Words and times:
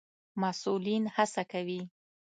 مسئولين 0.41 1.03
هڅه 1.15 1.43
کوي 1.51 1.81